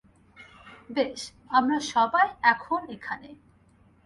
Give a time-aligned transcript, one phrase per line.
[0.89, 1.21] বেশ,
[1.51, 3.29] আমরা সবাই এখন এখানে।